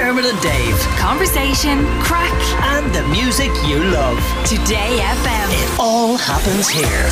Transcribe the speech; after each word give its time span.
Dermot 0.00 0.24
and 0.24 0.40
Dave. 0.40 0.78
Conversation, 0.96 1.84
crack, 2.00 2.32
And 2.62 2.90
the 2.94 3.06
music 3.08 3.50
you 3.66 3.84
love. 3.84 4.16
Today 4.46 4.98
FM. 4.98 5.48
It 5.52 5.78
all 5.78 6.16
happens 6.16 6.70
here. 6.70 7.04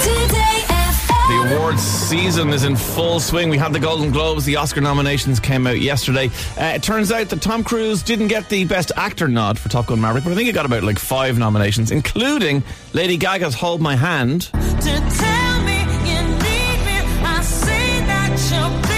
Today 0.00 0.62
FM. 0.68 1.50
The 1.50 1.54
awards 1.54 1.82
season 1.82 2.48
is 2.48 2.64
in 2.64 2.76
full 2.76 3.20
swing. 3.20 3.50
We 3.50 3.58
had 3.58 3.74
the 3.74 3.78
Golden 3.78 4.10
Globes, 4.10 4.46
the 4.46 4.56
Oscar 4.56 4.80
nominations 4.80 5.38
came 5.38 5.66
out 5.66 5.80
yesterday. 5.80 6.28
Uh, 6.58 6.72
it 6.76 6.82
turns 6.82 7.12
out 7.12 7.28
that 7.28 7.42
Tom 7.42 7.62
Cruise 7.62 8.02
didn't 8.02 8.28
get 8.28 8.48
the 8.48 8.64
Best 8.64 8.90
Actor 8.96 9.28
nod 9.28 9.58
for 9.58 9.68
Top 9.68 9.88
Gun 9.88 10.00
Maverick, 10.00 10.24
but 10.24 10.32
I 10.32 10.34
think 10.34 10.46
he 10.46 10.52
got 10.52 10.64
about 10.64 10.82
like 10.82 10.98
five 10.98 11.38
nominations, 11.38 11.90
including 11.90 12.62
Lady 12.94 13.18
Gaga's 13.18 13.54
Hold 13.54 13.82
My 13.82 13.96
Hand. 13.96 14.44
to 14.44 14.50
tell 14.50 15.62
me 15.62 15.78
you 16.08 16.22
need 16.22 16.80
me. 16.86 17.00
I 17.22 17.42
say 17.42 18.00
that 18.06 18.48
you're 18.50 18.89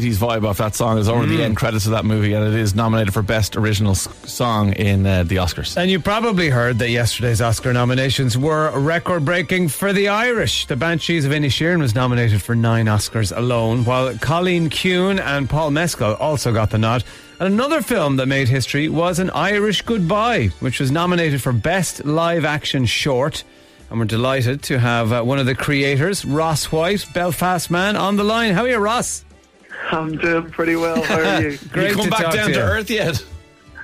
80s 0.00 0.16
vibe 0.16 0.46
off 0.46 0.58
that 0.58 0.74
song 0.74 0.98
is 0.98 1.08
over 1.08 1.26
the 1.26 1.42
end 1.42 1.56
credits 1.56 1.86
of 1.86 1.92
that 1.92 2.04
movie, 2.04 2.32
and 2.32 2.44
it 2.44 2.54
is 2.54 2.74
nominated 2.74 3.12
for 3.12 3.22
Best 3.22 3.56
Original 3.56 3.94
Song 3.94 4.72
in 4.74 5.06
uh, 5.06 5.22
the 5.24 5.36
Oscars. 5.36 5.76
And 5.76 5.90
you 5.90 6.00
probably 6.00 6.50
heard 6.50 6.78
that 6.78 6.90
yesterday's 6.90 7.40
Oscar 7.40 7.72
nominations 7.72 8.38
were 8.38 8.70
record 8.78 9.24
breaking 9.24 9.68
for 9.68 9.92
the 9.92 10.08
Irish. 10.08 10.66
The 10.66 10.76
Banshees 10.76 11.24
of 11.24 11.32
Inisherin 11.32 11.80
was 11.80 11.94
nominated 11.94 12.42
for 12.42 12.54
nine 12.54 12.86
Oscars 12.86 13.36
alone, 13.36 13.84
while 13.84 14.16
Colleen 14.18 14.70
Kuhn 14.70 15.18
and 15.18 15.48
Paul 15.48 15.70
Mescal 15.70 16.14
also 16.14 16.52
got 16.52 16.70
the 16.70 16.78
nod. 16.78 17.04
And 17.38 17.52
another 17.52 17.82
film 17.82 18.16
that 18.16 18.26
made 18.26 18.48
history 18.48 18.88
was 18.88 19.18
An 19.18 19.28
Irish 19.30 19.82
Goodbye, 19.82 20.46
which 20.60 20.80
was 20.80 20.90
nominated 20.90 21.42
for 21.42 21.52
Best 21.52 22.04
Live 22.06 22.46
Action 22.46 22.86
Short. 22.86 23.44
And 23.90 23.98
we're 23.98 24.06
delighted 24.06 24.62
to 24.64 24.78
have 24.78 25.12
uh, 25.12 25.22
one 25.22 25.38
of 25.38 25.46
the 25.46 25.54
creators, 25.54 26.24
Ross 26.24 26.72
White, 26.72 27.06
Belfast 27.12 27.70
man, 27.70 27.94
on 27.94 28.16
the 28.16 28.24
line. 28.24 28.54
How 28.54 28.62
are 28.62 28.68
you, 28.68 28.78
Ross? 28.78 29.25
I'm 29.92 30.16
doing 30.18 30.50
pretty 30.50 30.76
well. 30.76 31.02
How 31.02 31.18
are 31.20 31.42
you? 31.42 31.58
Great 31.72 31.90
you 31.90 31.94
come 31.94 32.04
to 32.04 32.10
back 32.10 32.20
talk 32.24 32.34
down 32.34 32.48
to 32.48 32.54
to, 32.54 32.60
earth 32.62 32.90
yet? 32.90 33.24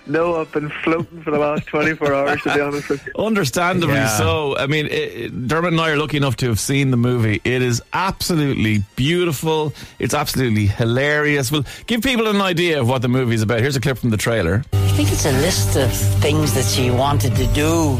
no, 0.05 0.35
I've 0.41 0.51
been 0.51 0.69
floating 0.83 1.23
for 1.23 1.31
the 1.31 1.39
last 1.39 1.65
24 1.69 2.13
hours, 2.13 2.43
to 2.43 2.55
be 2.55 2.61
honest 2.61 2.89
with 2.89 3.07
you. 3.07 3.13
Understandably 3.17 3.95
Yeah. 3.95 4.09
so. 4.19 4.57
I 4.59 4.67
mean, 4.67 4.87
it, 4.87 4.91
it- 4.91 5.47
Dermot 5.49 5.73
and 5.73 5.81
I 5.81 5.91
are 5.91 5.97
lucky 5.97 6.17
enough 6.17 6.35
to 6.39 6.49
have 6.49 6.59
seen 6.59 6.91
the 6.91 6.97
movie. 6.97 7.41
It 7.45 7.63
is 7.63 7.81
absolutely 7.93 8.83
beautiful. 8.97 9.73
It's 10.01 10.13
absolutely 10.15 10.67
hilarious. 10.67 11.53
Well, 11.53 11.65
give 11.87 12.03
people 12.03 12.27
an 12.27 12.41
idea 12.41 12.81
of 12.81 12.89
what 12.89 13.01
the 13.03 13.09
movie 13.09 13.35
is 13.37 13.43
about. 13.43 13.61
Here's 13.61 13.77
a 13.77 13.81
clip 13.81 13.99
from 13.99 14.11
the 14.11 14.17
trailer. 14.17 14.65
I 14.73 14.89
think 14.97 15.13
it's 15.13 15.25
a 15.25 15.33
list 15.41 15.77
of 15.77 15.93
things 16.21 16.53
that 16.55 16.65
she 16.65 16.91
wanted 16.91 17.37
to 17.37 17.47
do, 17.55 17.97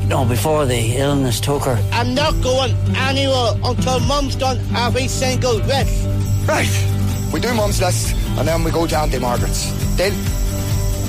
you 0.00 0.06
know, 0.08 0.24
before 0.24 0.64
the 0.64 0.96
illness 0.96 1.38
took 1.38 1.64
her. 1.64 1.76
I'm 1.92 2.14
not 2.14 2.32
going 2.42 2.72
anywhere 2.96 3.52
until 3.62 4.00
Mum's 4.00 4.36
done 4.36 4.58
every 4.74 5.06
single 5.06 5.56
list. 5.56 6.08
Right. 6.48 6.92
We 7.32 7.40
do 7.40 7.52
Mum's 7.54 7.80
list 7.80 8.14
and 8.38 8.46
then 8.48 8.64
we 8.64 8.70
go 8.70 8.86
to 8.86 8.96
Auntie 8.96 9.18
Margaret's. 9.18 9.70
Deal? 9.96 10.14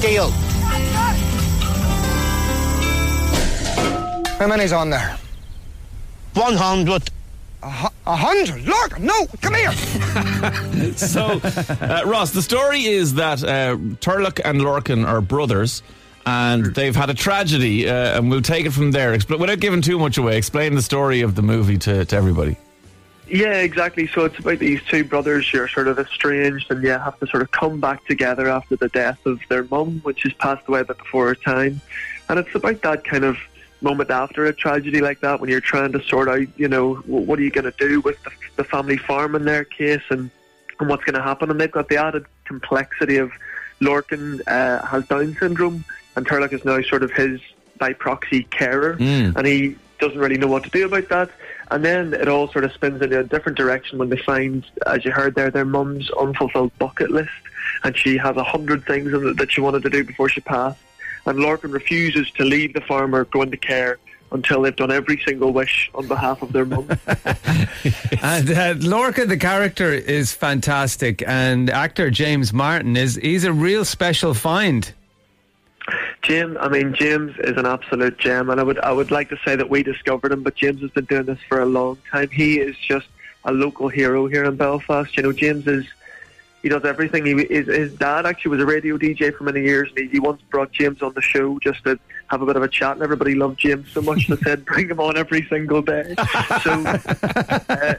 Deal. 0.01 0.29
How 4.37 4.47
many's 4.47 4.71
on 4.73 4.89
there? 4.89 5.17
100. 6.33 7.09
A, 7.63 7.91
a 8.05 8.15
hundred. 8.15 8.61
Look, 8.65 8.99
no, 8.99 9.25
come 9.41 9.55
here. 9.55 9.71
So, 10.97 11.39
uh, 11.43 12.03
Ross, 12.05 12.31
the 12.31 12.41
story 12.41 12.85
is 12.85 13.15
that 13.15 13.43
uh, 13.43 13.75
Turlough 13.99 14.39
and 14.45 14.61
Lorcan 14.61 15.07
are 15.07 15.21
brothers. 15.21 15.81
And 16.25 16.65
they've 16.75 16.95
had 16.95 17.09
a 17.09 17.13
tragedy, 17.13 17.87
uh, 17.87 18.17
and 18.17 18.29
we'll 18.29 18.41
take 18.41 18.65
it 18.65 18.71
from 18.71 18.91
there. 18.91 19.17
Expl- 19.17 19.39
without 19.39 19.59
giving 19.59 19.81
too 19.81 19.97
much 19.97 20.17
away, 20.17 20.37
explain 20.37 20.75
the 20.75 20.81
story 20.81 21.21
of 21.21 21.35
the 21.35 21.41
movie 21.41 21.77
to, 21.79 22.03
to 22.05 22.15
everybody. 22.15 22.57
Yeah, 23.29 23.59
exactly. 23.59 24.07
So 24.07 24.25
it's 24.25 24.39
about 24.39 24.59
these 24.59 24.81
two 24.83 25.03
brothers 25.03 25.49
who 25.49 25.61
are 25.61 25.67
sort 25.67 25.87
of 25.87 25.99
estranged 25.99 26.71
and 26.71 26.83
yeah, 26.83 27.03
have 27.03 27.19
to 27.19 27.27
sort 27.27 27.43
of 27.43 27.51
come 27.51 27.79
back 27.79 28.05
together 28.05 28.47
after 28.47 28.75
the 28.75 28.87
death 28.89 29.25
of 29.25 29.39
their 29.49 29.63
mum, 29.65 29.99
which 30.03 30.23
has 30.23 30.33
passed 30.33 30.67
away 30.67 30.81
a 30.81 30.85
bit 30.85 30.97
before 30.97 31.27
her 31.27 31.35
time. 31.35 31.81
And 32.29 32.39
it's 32.39 32.53
about 32.55 32.81
that 32.83 33.03
kind 33.03 33.23
of 33.23 33.37
moment 33.81 34.09
after 34.09 34.45
a 34.45 34.53
tragedy 34.53 35.01
like 35.01 35.19
that 35.21 35.39
when 35.39 35.49
you're 35.49 35.59
trying 35.59 35.91
to 35.91 36.01
sort 36.03 36.29
out, 36.29 36.47
you 36.57 36.67
know, 36.67 36.95
what 37.05 37.37
are 37.39 37.43
you 37.43 37.51
going 37.51 37.71
to 37.71 37.77
do 37.77 38.01
with 38.01 38.21
the, 38.23 38.31
the 38.55 38.63
family 38.63 38.97
farm 38.97 39.35
in 39.35 39.45
their 39.45 39.63
case 39.65 40.01
and, 40.09 40.29
and 40.79 40.89
what's 40.89 41.03
going 41.03 41.15
to 41.15 41.21
happen. 41.21 41.51
And 41.51 41.59
they've 41.59 41.71
got 41.71 41.89
the 41.89 41.97
added 41.97 42.25
complexity 42.45 43.17
of 43.17 43.31
Lorcan 43.81 44.41
uh, 44.47 44.85
has 44.85 45.05
Down 45.07 45.35
syndrome 45.39 45.83
and 46.15 46.25
Turlough 46.25 46.51
is 46.53 46.65
now 46.65 46.81
sort 46.81 47.03
of 47.03 47.11
his 47.11 47.39
by 47.77 47.93
proxy 47.93 48.43
carer 48.43 48.97
and 49.35 49.45
he 49.45 49.75
doesn't 49.99 50.19
really 50.19 50.37
know 50.37 50.47
what 50.47 50.63
to 50.63 50.69
do 50.69 50.85
about 50.85 51.09
that. 51.09 51.29
And 51.69 51.83
then 51.83 52.13
it 52.13 52.27
all 52.27 52.47
sort 52.49 52.63
of 52.63 52.71
spins 52.73 53.01
in 53.01 53.11
a 53.11 53.23
different 53.23 53.57
direction 53.57 53.97
when 53.97 54.09
they 54.09 54.17
find, 54.17 54.65
as 54.85 55.03
you 55.03 55.11
heard 55.11 55.35
there, 55.35 55.51
their 55.51 55.65
mum's 55.65 56.09
unfulfilled 56.11 56.77
bucket 56.79 57.11
list, 57.11 57.29
and 57.83 57.95
she 57.97 58.17
has 58.17 58.37
a 58.37 58.43
hundred 58.43 58.85
things 58.85 59.11
that 59.11 59.51
she 59.51 59.61
wanted 59.61 59.83
to 59.83 59.89
do 59.89 60.03
before 60.03 60.29
she 60.29 60.41
passed. 60.41 60.79
And 61.25 61.39
Lorcan 61.39 61.73
refuses 61.73 62.31
to 62.31 62.45
leave 62.45 62.73
the 62.73 62.81
farmer, 62.81 63.25
go 63.25 63.41
into 63.41 63.57
care 63.57 63.97
until 64.31 64.61
they've 64.61 64.75
done 64.75 64.91
every 64.91 65.21
single 65.25 65.51
wish 65.51 65.89
on 65.95 66.07
behalf 66.07 66.41
of 66.41 66.53
their 66.53 66.65
mum. 66.65 66.87
And 68.19 68.49
uh, 68.49 68.73
Lorcan, 68.75 69.27
the 69.29 69.37
character, 69.37 69.93
is 69.93 70.33
fantastic, 70.33 71.23
and 71.25 71.69
actor 71.69 72.09
James 72.09 72.51
Martin 72.51 72.97
is 72.97 73.15
he's 73.15 73.43
a 73.43 73.53
real 73.53 73.85
special 73.85 74.33
find. 74.33 74.91
James, 76.27 76.57
I 76.59 76.67
mean, 76.67 76.93
James 76.93 77.37
is 77.39 77.55
an 77.55 77.65
absolute 77.65 78.17
gem, 78.17 78.49
and 78.49 78.59
I 78.59 78.63
would 78.63 78.77
I 78.79 78.91
would 78.91 79.11
like 79.11 79.29
to 79.29 79.37
say 79.45 79.55
that 79.55 79.69
we 79.69 79.81
discovered 79.81 80.33
him, 80.33 80.43
but 80.43 80.55
James 80.55 80.81
has 80.81 80.91
been 80.91 81.05
doing 81.05 81.23
this 81.23 81.39
for 81.47 81.61
a 81.61 81.65
long 81.65 81.97
time. 82.11 82.27
He 82.29 82.59
is 82.59 82.75
just 82.77 83.07
a 83.45 83.53
local 83.53 83.87
hero 83.87 84.27
here 84.27 84.43
in 84.43 84.57
Belfast. 84.57 85.15
You 85.15 85.23
know, 85.23 85.31
James 85.31 85.65
is 85.67 85.85
he 86.61 86.67
does 86.67 86.83
everything. 86.83 87.25
He 87.25 87.31
is 87.31 87.67
his 87.67 87.93
dad 87.93 88.25
actually 88.25 88.51
was 88.51 88.61
a 88.61 88.65
radio 88.65 88.97
DJ 88.97 89.33
for 89.33 89.45
many 89.45 89.61
years, 89.61 89.87
and 89.95 89.99
he, 89.99 90.07
he 90.09 90.19
once 90.19 90.41
brought 90.49 90.73
James 90.73 91.01
on 91.01 91.13
the 91.13 91.21
show 91.21 91.59
just 91.59 91.81
to 91.85 91.97
have 92.29 92.41
a 92.41 92.45
bit 92.45 92.57
of 92.57 92.61
a 92.61 92.67
chat. 92.67 92.91
And 92.91 93.03
everybody 93.03 93.33
loved 93.33 93.57
James 93.57 93.89
so 93.89 94.01
much 94.01 94.27
they 94.27 94.35
said 94.35 94.65
bring 94.73 94.89
him 94.89 94.99
on 94.99 95.15
every 95.15 95.47
single 95.47 95.81
day. 95.81 96.13
So. 96.61 96.99
Uh, 97.69 97.93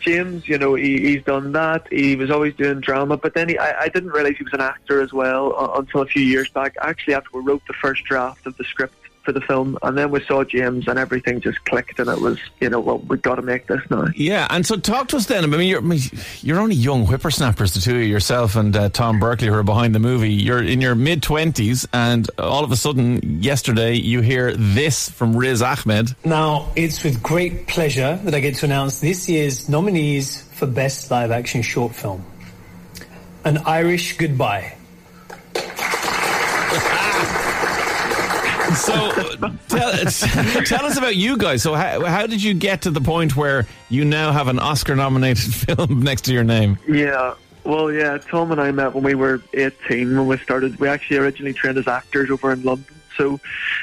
James, 0.00 0.48
you 0.48 0.58
know, 0.58 0.74
he, 0.74 0.98
he's 0.98 1.22
done 1.24 1.52
that. 1.52 1.86
He 1.90 2.16
was 2.16 2.30
always 2.30 2.54
doing 2.54 2.80
drama, 2.80 3.16
but 3.16 3.34
then 3.34 3.48
he, 3.48 3.58
I, 3.58 3.82
I 3.82 3.88
didn't 3.88 4.10
realize 4.10 4.36
he 4.36 4.44
was 4.44 4.52
an 4.52 4.60
actor 4.60 5.00
as 5.00 5.12
well 5.12 5.54
uh, 5.56 5.78
until 5.78 6.02
a 6.02 6.06
few 6.06 6.22
years 6.22 6.48
back. 6.50 6.74
Actually, 6.80 7.14
after 7.14 7.30
we 7.34 7.42
wrote 7.42 7.62
the 7.66 7.74
first 7.74 8.04
draft 8.04 8.46
of 8.46 8.56
the 8.56 8.64
script 8.64 8.94
for 9.22 9.32
the 9.32 9.40
film, 9.40 9.78
and 9.82 9.96
then 9.96 10.10
we 10.10 10.22
saw 10.24 10.44
James, 10.44 10.88
and 10.88 10.98
everything 10.98 11.40
just 11.40 11.64
clicked, 11.64 11.98
and 11.98 12.08
it 12.08 12.20
was, 12.20 12.38
you 12.60 12.68
know, 12.68 12.80
well, 12.80 12.98
we've 12.98 13.22
got 13.22 13.36
to 13.36 13.42
make 13.42 13.66
this 13.66 13.80
now. 13.90 14.06
Yeah, 14.14 14.46
and 14.50 14.66
so 14.66 14.76
talk 14.76 15.08
to 15.08 15.16
us 15.16 15.26
then. 15.26 15.44
I 15.44 15.46
mean, 15.46 15.68
you're, 15.68 15.82
you're 16.40 16.60
only 16.60 16.74
young 16.74 17.06
whippersnappers, 17.06 17.74
the 17.74 17.80
two 17.80 17.96
of 17.96 18.02
you, 18.02 18.06
yourself 18.06 18.56
and 18.56 18.76
uh, 18.76 18.88
Tom 18.88 19.18
Berkeley, 19.18 19.48
who 19.48 19.54
are 19.54 19.62
behind 19.62 19.94
the 19.94 19.98
movie. 19.98 20.32
You're 20.32 20.62
in 20.62 20.80
your 20.80 20.94
mid 20.94 21.22
20s, 21.22 21.86
and 21.92 22.28
all 22.38 22.64
of 22.64 22.72
a 22.72 22.76
sudden, 22.76 23.42
yesterday, 23.42 23.94
you 23.94 24.20
hear 24.20 24.54
this 24.56 25.08
from 25.08 25.36
Riz 25.36 25.62
Ahmed. 25.62 26.14
Now, 26.24 26.70
it's 26.76 27.02
with 27.04 27.22
great 27.22 27.66
pleasure 27.66 28.18
that 28.24 28.34
I 28.34 28.40
get 28.40 28.56
to 28.56 28.66
announce 28.66 29.00
this 29.00 29.28
year's 29.28 29.68
nominees 29.68 30.42
for 30.42 30.66
Best 30.66 31.10
Live 31.10 31.30
Action 31.30 31.62
Short 31.62 31.94
Film 31.94 32.24
An 33.44 33.58
Irish 33.58 34.16
Goodbye. 34.16 34.76
So 38.74 39.36
tell, 39.68 39.92
tell 40.64 40.86
us 40.86 40.96
about 40.96 41.16
you 41.16 41.36
guys. 41.36 41.62
So, 41.62 41.74
how, 41.74 42.04
how 42.04 42.26
did 42.26 42.42
you 42.42 42.54
get 42.54 42.82
to 42.82 42.90
the 42.90 43.00
point 43.00 43.36
where 43.36 43.66
you 43.88 44.04
now 44.04 44.32
have 44.32 44.48
an 44.48 44.58
Oscar 44.58 44.96
nominated 44.96 45.38
film 45.54 46.02
next 46.02 46.22
to 46.22 46.32
your 46.32 46.44
name? 46.44 46.78
Yeah. 46.88 47.34
Well, 47.64 47.92
yeah, 47.92 48.18
Tom 48.18 48.50
and 48.50 48.60
I 48.60 48.72
met 48.72 48.94
when 48.94 49.04
we 49.04 49.14
were 49.14 49.40
18 49.54 50.16
when 50.16 50.26
we 50.26 50.36
started. 50.38 50.80
We 50.80 50.88
actually 50.88 51.18
originally 51.18 51.52
trained 51.52 51.78
as 51.78 51.86
actors 51.86 52.30
over 52.30 52.52
in 52.52 52.62
London. 52.62 52.86
So, 53.16 53.38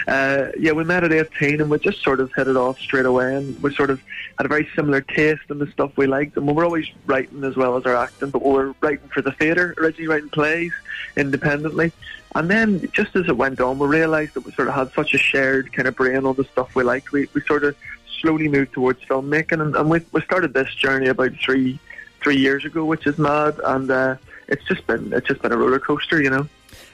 uh, 0.07 0.47
yeah, 0.57 0.71
we 0.71 0.83
met 0.83 1.03
at 1.03 1.13
18 1.13 1.61
and 1.61 1.69
we 1.69 1.77
just 1.79 2.01
sort 2.01 2.19
of 2.19 2.33
hit 2.33 2.47
it 2.47 2.57
off 2.57 2.79
straight 2.79 3.05
away. 3.05 3.35
And 3.35 3.61
we 3.61 3.73
sort 3.73 3.89
of 3.89 4.01
had 4.37 4.45
a 4.45 4.49
very 4.49 4.67
similar 4.75 5.01
taste 5.01 5.43
in 5.49 5.59
the 5.59 5.67
stuff 5.67 5.95
we 5.95 6.07
liked. 6.07 6.35
And 6.35 6.47
we 6.47 6.53
were 6.53 6.65
always 6.65 6.87
writing 7.05 7.43
as 7.43 7.55
well 7.55 7.77
as 7.77 7.85
our 7.85 7.95
acting, 7.95 8.31
but 8.31 8.43
we 8.43 8.51
were 8.51 8.75
writing 8.81 9.07
for 9.09 9.21
the 9.21 9.31
theatre, 9.31 9.75
originally 9.77 10.07
writing 10.07 10.29
plays 10.29 10.73
independently. 11.15 11.91
And 12.35 12.49
then 12.49 12.87
just 12.91 13.15
as 13.15 13.27
it 13.27 13.35
went 13.35 13.59
on, 13.59 13.79
we 13.79 13.87
realised 13.87 14.35
that 14.35 14.41
we 14.41 14.51
sort 14.51 14.67
of 14.67 14.75
had 14.75 14.91
such 14.93 15.13
a 15.13 15.17
shared 15.17 15.73
kind 15.73 15.87
of 15.87 15.95
brain 15.95 16.25
on 16.25 16.35
the 16.35 16.43
stuff 16.43 16.75
we 16.75 16.83
liked. 16.83 17.11
We, 17.11 17.27
we 17.33 17.41
sort 17.41 17.63
of 17.63 17.75
slowly 18.21 18.47
moved 18.47 18.73
towards 18.73 19.01
filmmaking. 19.05 19.61
And, 19.61 19.75
and 19.75 19.89
we, 19.89 20.01
we 20.11 20.21
started 20.21 20.53
this 20.53 20.73
journey 20.75 21.07
about 21.07 21.33
three 21.43 21.79
three 22.21 22.37
years 22.37 22.65
ago, 22.65 22.85
which 22.85 23.07
is 23.07 23.17
mad. 23.17 23.59
And 23.63 23.89
uh, 23.89 24.15
it's 24.47 24.63
just 24.65 24.85
been 24.85 25.11
it's 25.13 25.27
just 25.27 25.41
been 25.41 25.51
a 25.51 25.57
roller 25.57 25.79
coaster, 25.79 26.21
you 26.21 26.29
know. 26.29 26.47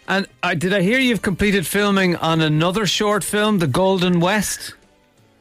And 0.07 0.27
uh, 0.43 0.53
did 0.53 0.71
I 0.71 0.81
hear 0.81 0.99
you've 0.99 1.23
completed 1.23 1.65
filming 1.65 2.15
on 2.17 2.39
another 2.39 2.85
short 2.85 3.23
film, 3.23 3.57
The 3.59 3.67
Golden 3.67 4.19
West? 4.19 4.75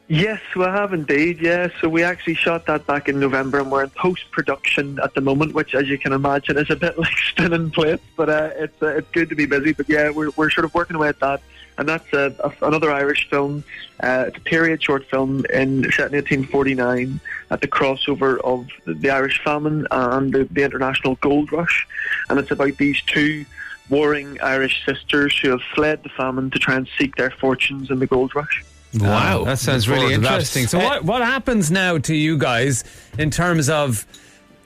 Yes, 0.06 0.40
we 0.54 0.64
have 0.64 0.92
indeed. 0.92 1.40
Yeah, 1.40 1.68
so 1.80 1.88
we 1.88 2.02
actually 2.02 2.34
shot 2.34 2.66
that 2.66 2.86
back 2.86 3.08
in 3.08 3.18
November, 3.18 3.60
and 3.60 3.72
we're 3.72 3.84
in 3.84 3.90
post 3.90 4.30
production 4.32 4.98
at 5.02 5.14
the 5.14 5.22
moment, 5.22 5.54
which, 5.54 5.74
as 5.74 5.88
you 5.88 5.96
can 5.96 6.12
imagine, 6.12 6.58
is 6.58 6.68
a 6.68 6.76
bit 6.76 6.98
like 6.98 7.16
spinning 7.30 7.70
plates. 7.70 8.02
But 8.14 8.28
uh, 8.28 8.50
it's 8.54 8.82
uh, 8.82 8.88
it's 8.88 9.10
good 9.12 9.30
to 9.30 9.34
be 9.34 9.46
busy. 9.46 9.72
But 9.72 9.88
yeah, 9.88 10.10
we're 10.10 10.30
we're 10.36 10.50
sort 10.50 10.66
of 10.66 10.74
working 10.74 10.96
away 10.96 11.08
at 11.08 11.20
that. 11.20 11.40
and 11.78 11.88
that's 11.88 12.12
a, 12.12 12.34
a, 12.40 12.66
another 12.66 12.92
Irish 12.92 13.30
film. 13.30 13.64
Uh, 14.02 14.26
it's 14.28 14.36
a 14.36 14.42
period 14.42 14.82
short 14.82 15.06
film 15.06 15.46
in 15.46 15.90
set 15.92 16.12
in 16.12 16.16
1849 16.16 17.18
at 17.50 17.62
the 17.62 17.68
crossover 17.68 18.38
of 18.40 18.68
the, 18.84 18.92
the 18.92 19.08
Irish 19.08 19.42
famine 19.42 19.86
and 19.90 20.34
the, 20.34 20.44
the 20.50 20.64
international 20.64 21.14
gold 21.22 21.50
rush, 21.50 21.86
and 22.28 22.38
it's 22.38 22.50
about 22.50 22.76
these 22.76 23.00
two 23.02 23.46
warring 23.88 24.38
Irish 24.42 24.84
sisters 24.84 25.38
who 25.38 25.48
have 25.50 25.62
fled 25.74 26.02
the 26.02 26.10
famine 26.10 26.50
to 26.50 26.58
try 26.58 26.74
and 26.74 26.86
seek 26.98 27.16
their 27.16 27.30
fortunes 27.30 27.90
in 27.90 28.00
the 28.00 28.06
gold 28.06 28.34
rush. 28.34 28.62
Wow. 28.99 29.44
that 29.44 29.58
sounds 29.58 29.88
really 29.88 30.00
forward 30.00 30.14
to 30.14 30.20
that. 30.23 30.32
interesting. 30.35 30.67
So, 30.67 30.79
Uh, 30.79 30.82
what 30.85 31.05
what 31.05 31.23
happens 31.23 31.70
now 31.70 31.99
to 31.99 32.14
you 32.14 32.37
guys 32.38 32.85
in 33.19 33.31
terms 33.31 33.69
of? 33.69 34.06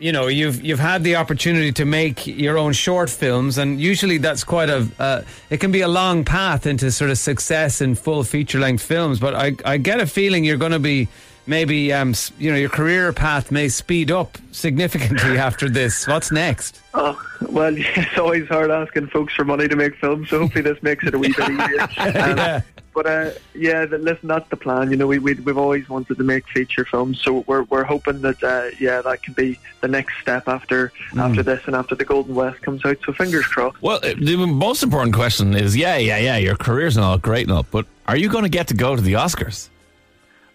You 0.00 0.12
know, 0.12 0.28
you've 0.28 0.62
you've 0.62 0.78
had 0.78 1.02
the 1.02 1.16
opportunity 1.16 1.72
to 1.72 1.84
make 1.84 2.24
your 2.24 2.56
own 2.56 2.72
short 2.72 3.10
films, 3.10 3.58
and 3.58 3.80
usually 3.80 4.18
that's 4.18 4.44
quite 4.44 4.70
a. 4.70 4.86
Uh, 4.96 5.22
it 5.50 5.58
can 5.58 5.72
be 5.72 5.80
a 5.80 5.88
long 5.88 6.24
path 6.24 6.66
into 6.66 6.92
sort 6.92 7.10
of 7.10 7.18
success 7.18 7.80
in 7.80 7.96
full 7.96 8.22
feature 8.22 8.60
length 8.60 8.84
films. 8.84 9.18
But 9.18 9.34
I 9.34 9.56
I 9.64 9.76
get 9.76 9.98
a 10.00 10.06
feeling 10.06 10.44
you're 10.44 10.56
going 10.56 10.70
to 10.70 10.78
be 10.78 11.08
maybe 11.48 11.92
um 11.92 12.14
you 12.38 12.48
know 12.52 12.56
your 12.56 12.68
career 12.68 13.12
path 13.12 13.50
may 13.50 13.68
speed 13.68 14.12
up 14.12 14.38
significantly 14.52 15.36
after 15.48 15.68
this. 15.68 16.06
What's 16.06 16.30
next? 16.30 16.80
Oh, 16.94 17.20
well, 17.50 17.74
it's 17.76 18.16
always 18.18 18.46
hard 18.46 18.70
asking 18.70 19.08
folks 19.08 19.34
for 19.34 19.44
money 19.44 19.66
to 19.66 19.74
make 19.74 19.96
films, 19.96 20.28
so 20.30 20.38
hopefully 20.38 20.62
this 20.62 20.80
makes 20.80 21.04
it 21.08 21.14
a 21.14 21.18
wee 21.18 21.32
bit 21.36 21.48
easier. 21.50 21.88
Um, 21.98 22.38
Yeah. 22.38 22.60
But 22.98 23.06
uh, 23.06 23.30
yeah, 23.54 23.86
th- 23.86 24.02
listen, 24.02 24.26
that's 24.26 24.50
the 24.50 24.56
plan. 24.56 24.90
You 24.90 24.96
know, 24.96 25.06
we, 25.06 25.20
we 25.20 25.34
we've 25.34 25.56
always 25.56 25.88
wanted 25.88 26.16
to 26.16 26.24
make 26.24 26.48
feature 26.48 26.84
films, 26.84 27.20
so 27.22 27.44
we're 27.46 27.62
we're 27.62 27.84
hoping 27.84 28.22
that 28.22 28.42
uh, 28.42 28.70
yeah, 28.80 29.02
that 29.02 29.22
can 29.22 29.34
be 29.34 29.56
the 29.82 29.86
next 29.86 30.20
step 30.20 30.48
after 30.48 30.90
after 31.16 31.44
this 31.44 31.62
and 31.66 31.76
after 31.76 31.94
the 31.94 32.04
Golden 32.04 32.34
West 32.34 32.60
comes 32.62 32.84
out. 32.84 32.96
So 33.06 33.12
fingers 33.12 33.46
crossed. 33.46 33.80
Well, 33.80 34.00
uh, 34.02 34.14
the 34.18 34.34
most 34.34 34.82
important 34.82 35.14
question 35.14 35.54
is 35.54 35.76
yeah, 35.76 35.96
yeah, 35.96 36.18
yeah, 36.18 36.38
your 36.38 36.56
career's 36.56 36.98
all 36.98 37.18
great 37.18 37.48
all, 37.48 37.64
but 37.70 37.86
are 38.08 38.16
you 38.16 38.28
going 38.28 38.42
to 38.42 38.50
get 38.50 38.66
to 38.66 38.74
go 38.74 38.96
to 38.96 39.00
the 39.00 39.12
Oscars? 39.12 39.68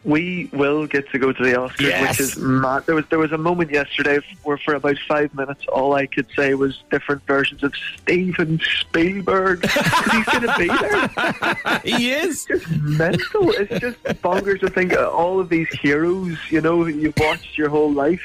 We 0.05 0.49
will 0.51 0.85
get 0.85 1.09
to 1.11 1.17
go 1.19 1.31
to 1.31 1.43
the 1.43 1.53
Oscars, 1.53 1.79
Yes. 1.79 2.01
which 2.09 2.19
is 2.19 2.37
mad. 2.37 2.85
There 2.85 2.95
was 2.95 3.05
there 3.09 3.19
was 3.19 3.31
a 3.31 3.37
moment 3.37 3.71
yesterday 3.71 4.19
where 4.43 4.57
for 4.57 4.73
about 4.75 4.97
five 5.07 5.33
minutes 5.33 5.65
all 5.71 5.93
I 5.93 6.07
could 6.07 6.27
say 6.35 6.53
was 6.55 6.83
different 6.91 7.25
versions 7.25 7.63
of 7.63 7.73
Steven 8.01 8.59
Spielberg. 8.81 9.61
'Cause 9.69 10.11
He's 10.11 10.25
going 10.25 10.41
to 10.41 10.55
be 10.57 10.67
there. 10.67 11.79
he 11.85 12.11
is. 12.11 12.45
It's 12.49 12.67
mental. 12.81 13.51
It's 13.51 13.79
just 13.79 14.03
bonkers 14.21 14.59
to 14.59 14.69
think 14.69 14.91
of 14.93 15.07
all 15.13 15.39
of 15.39 15.47
these 15.49 15.69
heroes. 15.81 16.37
You 16.49 16.59
know, 16.59 16.85
you've 16.85 17.17
watched 17.17 17.57
your 17.57 17.69
whole 17.69 17.91
life 17.93 18.21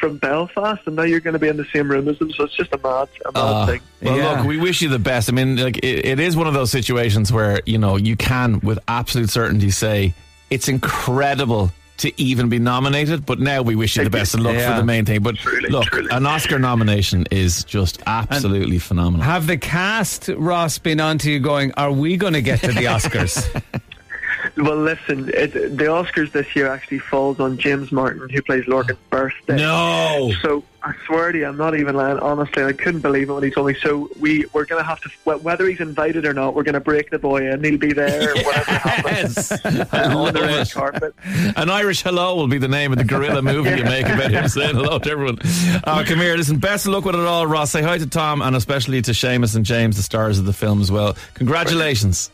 from 0.00 0.16
Belfast, 0.16 0.80
and 0.86 0.96
now 0.96 1.02
you're 1.02 1.20
going 1.20 1.32
to 1.34 1.38
be 1.40 1.48
in 1.48 1.56
the 1.58 1.66
same 1.74 1.90
room 1.90 2.08
as 2.08 2.18
them. 2.20 2.30
So 2.32 2.44
it's 2.44 2.56
just 2.56 2.72
a 2.72 2.78
mad, 2.78 3.08
a 3.26 3.32
mad 3.32 3.40
Uh, 3.40 3.66
thing. 3.66 3.80
well, 4.00 4.16
Yeah. 4.16 4.30
look, 4.38 4.46
we 4.46 4.56
wish 4.56 4.80
you 4.80 4.88
the 4.88 4.98
best. 4.98 5.28
I 5.28 5.32
mean, 5.32 5.56
like 5.56 5.76
it, 5.78 6.06
it 6.06 6.20
is 6.20 6.36
one 6.36 6.46
of 6.46 6.54
those 6.54 6.70
situations 6.70 7.30
where 7.32 7.60
you 7.66 7.76
know 7.78 7.96
you 7.96 8.16
can, 8.16 8.60
with 8.60 8.78
absolute 8.88 9.28
certainty, 9.28 9.70
say 9.70 10.14
it's 10.50 10.68
incredible 10.68 11.70
to 11.98 12.12
even 12.20 12.48
be 12.48 12.58
nominated. 12.60 13.26
But 13.26 13.40
now 13.40 13.62
we 13.62 13.74
wish 13.74 13.96
you 13.96 14.04
the 14.04 14.10
best 14.10 14.34
of 14.34 14.40
luck 14.40 14.54
Yeah. 14.54 14.70
for 14.74 14.80
the 14.80 14.84
main 14.86 15.04
thing. 15.04 15.20
But 15.20 15.36
Truly, 15.36 15.68
look, 15.68 15.86
truly. 15.86 16.08
an 16.12 16.26
Oscar 16.26 16.58
nomination 16.58 17.26
is 17.32 17.64
just 17.64 18.00
absolutely 18.06 18.78
phenomenal. 18.78 19.24
Have 19.26 19.48
the 19.48 19.58
cast 19.58 20.28
Ross 20.28 20.78
been 20.78 21.00
on 21.00 21.18
to 21.18 21.30
you 21.32 21.40
going? 21.40 21.72
Are 21.72 21.90
we 21.90 22.16
going 22.16 22.34
to 22.34 22.42
get 22.42 22.60
to 22.60 22.68
the 22.68 22.84
Oscars? 22.84 23.44
Well, 24.58 24.76
listen, 24.76 25.28
it, 25.34 25.52
the 25.52 25.84
Oscars 25.84 26.32
this 26.32 26.56
year 26.56 26.66
actually 26.66 26.98
falls 26.98 27.38
on 27.38 27.58
James 27.58 27.92
Martin, 27.92 28.28
who 28.28 28.42
plays 28.42 28.66
Lorcan's 28.66 28.98
birthday. 29.08 29.56
no. 29.56 30.32
So 30.42 30.64
I 30.82 30.94
swear 31.06 31.32
to 31.32 31.38
you, 31.38 31.46
I'm 31.46 31.56
not 31.56 31.78
even 31.78 31.94
lying. 31.96 32.18
Honestly, 32.18 32.64
I 32.64 32.72
couldn't 32.72 33.00
believe 33.00 33.28
it 33.28 33.32
when 33.32 33.42
he 33.42 33.50
told 33.50 33.66
me. 33.68 33.76
So 33.80 34.08
we 34.18 34.46
we're 34.52 34.64
going 34.64 34.82
to 34.82 34.88
have 34.88 35.00
to, 35.00 35.10
whether 35.38 35.68
he's 35.68 35.80
invited 35.80 36.24
or 36.24 36.32
not, 36.32 36.54
we're 36.54 36.62
going 36.62 36.74
to 36.74 36.80
break 36.80 37.10
the 37.10 37.18
boy 37.18 37.50
in. 37.50 37.62
He'll 37.62 37.78
be 37.78 37.92
there, 37.92 38.34
whatever 38.44 38.70
happens. 38.72 39.52
On 39.92 40.32
the 40.32 40.40
red 40.40 40.70
carpet. 40.70 41.14
An 41.56 41.68
Irish 41.70 42.02
hello 42.02 42.36
will 42.36 42.48
be 42.48 42.58
the 42.58 42.68
name 42.68 42.92
of 42.92 42.98
the 42.98 43.04
guerrilla 43.04 43.42
movie 43.42 43.70
you 43.70 43.84
make 43.84 44.06
about 44.06 44.30
him 44.30 44.48
saying 44.48 44.74
hello 44.74 44.98
to 44.98 45.10
everyone. 45.10 45.38
Uh, 45.84 46.04
come 46.06 46.18
here, 46.18 46.36
listen, 46.36 46.58
best 46.58 46.86
of 46.86 46.92
luck 46.92 47.04
with 47.04 47.14
it 47.14 47.20
all, 47.20 47.46
Ross. 47.46 47.70
Say 47.70 47.82
hi 47.82 47.98
to 47.98 48.06
Tom 48.06 48.42
and 48.42 48.54
especially 48.56 49.00
to 49.02 49.12
Seamus 49.12 49.54
and 49.56 49.64
James, 49.64 49.96
the 49.96 50.02
stars 50.02 50.38
of 50.38 50.44
the 50.44 50.52
film 50.52 50.80
as 50.80 50.90
well. 50.90 51.16
Congratulations. 51.34 52.30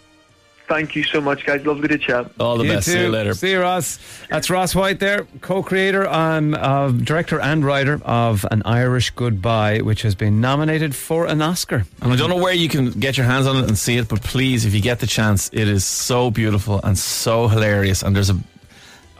Thank 0.66 0.96
you 0.96 1.02
so 1.02 1.20
much, 1.20 1.44
guys. 1.44 1.64
Lovely 1.66 1.88
to 1.88 1.98
chat. 1.98 2.30
All 2.40 2.56
the 2.56 2.64
You 2.64 2.72
best. 2.72 2.86
See 2.86 2.98
you 2.98 3.10
later. 3.10 3.34
See 3.34 3.50
you, 3.50 3.60
Ross. 3.60 3.98
That's 4.30 4.48
Ross 4.48 4.74
White 4.74 4.98
there, 4.98 5.26
co-creator, 5.42 6.08
um, 6.08 6.54
uh, 6.54 6.90
director 6.90 7.38
and 7.38 7.62
writer 7.62 8.00
of 8.04 8.46
An 8.50 8.62
Irish 8.64 9.10
Goodbye, 9.10 9.80
which 9.80 10.00
has 10.02 10.14
been 10.14 10.40
nominated 10.40 10.96
for 10.96 11.26
an 11.26 11.42
Oscar. 11.42 11.84
And 12.00 12.12
I 12.12 12.16
don't 12.16 12.30
know 12.30 12.36
where 12.42 12.54
you 12.54 12.70
can 12.70 12.90
get 12.92 13.18
your 13.18 13.26
hands 13.26 13.46
on 13.46 13.58
it 13.58 13.68
and 13.68 13.76
see 13.76 13.98
it, 13.98 14.08
but 14.08 14.22
please, 14.22 14.64
if 14.64 14.72
you 14.74 14.80
get 14.80 15.00
the 15.00 15.06
chance, 15.06 15.50
it 15.52 15.68
is 15.68 15.84
so 15.84 16.30
beautiful 16.30 16.80
and 16.82 16.98
so 16.98 17.46
hilarious. 17.48 18.02
And 18.02 18.16
there's 18.16 18.30
a, 18.30 18.38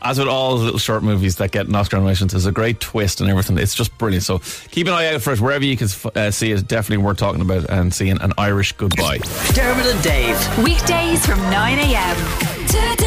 as 0.05 0.19
with 0.19 0.29
all 0.29 0.59
the 0.59 0.65
little 0.65 0.79
short 0.79 1.03
movies 1.03 1.37
that 1.37 1.51
get 1.51 1.67
an 1.67 1.75
Oscar 1.75 1.97
nominations, 1.97 2.33
there's 2.33 2.47
a 2.47 2.53
great 2.53 2.79
twist 2.79 3.21
and 3.21 3.31
everything. 3.31 3.59
It's 3.59 3.75
just 3.75 3.97
brilliant. 3.99 4.25
So 4.25 4.41
keep 4.71 4.87
an 4.87 4.93
eye 4.93 5.15
out 5.15 5.23
for 5.23 5.33
it 5.33 5.41
wherever 5.41 5.65
you 5.65 5.77
can 5.77 5.89
uh, 6.15 6.31
see 6.31 6.53
it. 6.53 6.69
Definitely 6.69 7.05
worth 7.05 7.17
talking 7.17 7.41
about 7.41 7.69
and 7.71 7.93
seeing 7.93 8.21
an 8.21 8.33
Irish 8.39 8.73
goodbye. 8.73 9.19
Dermot 9.53 9.87
and 9.87 10.03
Dave. 10.03 10.59
Weekdays 10.59 11.25
from 11.25 11.39
9 11.51 11.79
a.m. 11.79 12.67
Today 12.69 13.04